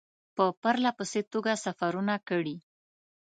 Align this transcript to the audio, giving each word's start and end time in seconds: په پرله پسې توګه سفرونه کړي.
په 0.35 0.45
پرله 0.61 0.91
پسې 0.97 1.21
توګه 1.33 1.53
سفرونه 1.65 2.15
کړي. 2.29 2.55